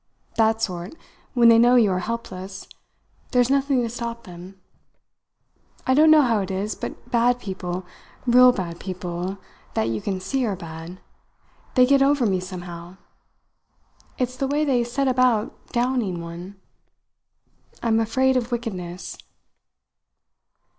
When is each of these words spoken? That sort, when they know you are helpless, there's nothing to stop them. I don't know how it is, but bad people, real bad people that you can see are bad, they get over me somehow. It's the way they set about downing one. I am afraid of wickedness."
That 0.35 0.63
sort, 0.63 0.95
when 1.35 1.49
they 1.49 1.59
know 1.59 1.75
you 1.75 1.91
are 1.91 1.99
helpless, 1.99 2.67
there's 3.29 3.51
nothing 3.51 3.83
to 3.83 3.89
stop 3.89 4.23
them. 4.23 4.59
I 5.85 5.93
don't 5.93 6.09
know 6.09 6.23
how 6.23 6.39
it 6.39 6.49
is, 6.49 6.73
but 6.73 7.11
bad 7.11 7.39
people, 7.39 7.85
real 8.25 8.51
bad 8.51 8.79
people 8.79 9.37
that 9.75 9.89
you 9.89 10.01
can 10.01 10.19
see 10.19 10.43
are 10.43 10.55
bad, 10.55 10.99
they 11.75 11.85
get 11.85 12.01
over 12.01 12.25
me 12.25 12.39
somehow. 12.39 12.97
It's 14.17 14.37
the 14.37 14.47
way 14.47 14.65
they 14.65 14.83
set 14.83 15.07
about 15.07 15.67
downing 15.71 16.19
one. 16.19 16.59
I 17.83 17.87
am 17.89 17.99
afraid 17.99 18.35
of 18.35 18.51
wickedness." 18.51 19.15